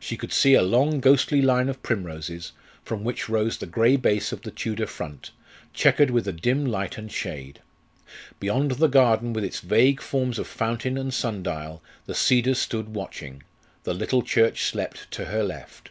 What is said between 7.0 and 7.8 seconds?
shade.